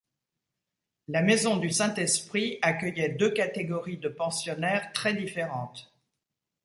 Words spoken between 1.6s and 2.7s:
Saint-Esprit